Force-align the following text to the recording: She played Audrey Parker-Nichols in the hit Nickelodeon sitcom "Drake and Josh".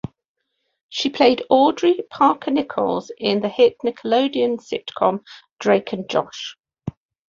She 0.89 1.11
played 1.11 1.43
Audrey 1.51 1.99
Parker-Nichols 2.09 3.11
in 3.19 3.39
the 3.41 3.49
hit 3.49 3.77
Nickelodeon 3.85 4.55
sitcom 4.59 5.23
"Drake 5.59 5.93
and 5.93 6.09
Josh". 6.09 6.57